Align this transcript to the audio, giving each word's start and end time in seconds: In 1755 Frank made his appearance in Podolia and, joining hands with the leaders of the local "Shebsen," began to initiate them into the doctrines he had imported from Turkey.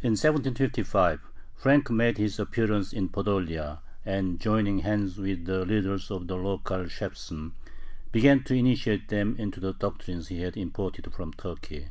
In 0.00 0.10
1755 0.12 1.18
Frank 1.56 1.90
made 1.90 2.18
his 2.18 2.38
appearance 2.38 2.92
in 2.92 3.08
Podolia 3.08 3.80
and, 4.06 4.38
joining 4.38 4.78
hands 4.78 5.18
with 5.18 5.44
the 5.44 5.64
leaders 5.66 6.08
of 6.08 6.28
the 6.28 6.36
local 6.36 6.86
"Shebsen," 6.88 7.54
began 8.12 8.44
to 8.44 8.54
initiate 8.54 9.08
them 9.08 9.34
into 9.40 9.58
the 9.58 9.72
doctrines 9.74 10.28
he 10.28 10.42
had 10.42 10.56
imported 10.56 11.12
from 11.12 11.32
Turkey. 11.32 11.88